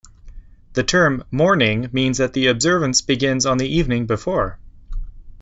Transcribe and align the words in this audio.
The 0.73 0.81
term 0.81 1.25
"morning" 1.29 1.87
means 1.91 2.17
that 2.17 2.33
the 2.33 2.47
observance 2.47 3.01
begins 3.01 3.45
on 3.45 3.59
the 3.59 3.69
evening 3.69 4.07
before. 4.07 4.57